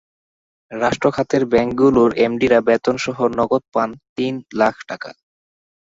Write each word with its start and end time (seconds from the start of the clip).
রাষ্ট্র 0.71 1.07
খাতের 1.15 1.43
ব্যাংকগুলোর 1.51 2.11
এমডিরা 2.25 2.59
বেতনসহ 2.67 3.17
নগদ 3.39 3.63
পান 3.73 3.89
তিন 4.15 4.33
লাখ 4.59 4.75
টাকা। 4.89 5.09